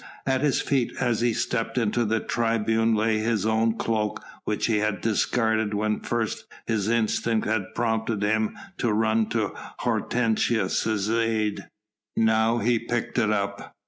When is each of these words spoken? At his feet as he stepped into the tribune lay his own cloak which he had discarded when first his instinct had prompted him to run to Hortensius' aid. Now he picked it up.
At 0.25 0.41
his 0.41 0.59
feet 0.61 0.93
as 0.99 1.21
he 1.21 1.31
stepped 1.31 1.77
into 1.77 2.05
the 2.05 2.19
tribune 2.19 2.95
lay 2.95 3.19
his 3.19 3.45
own 3.45 3.75
cloak 3.77 4.23
which 4.45 4.65
he 4.65 4.77
had 4.77 4.99
discarded 4.99 5.75
when 5.75 5.99
first 5.99 6.45
his 6.65 6.89
instinct 6.89 7.45
had 7.45 7.75
prompted 7.75 8.23
him 8.23 8.57
to 8.79 8.91
run 8.91 9.27
to 9.27 9.53
Hortensius' 9.81 11.07
aid. 11.07 11.69
Now 12.17 12.57
he 12.57 12.79
picked 12.79 13.19
it 13.19 13.29
up. 13.29 13.75